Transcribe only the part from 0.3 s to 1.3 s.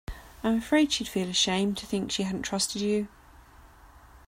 I'm afraid she'd feel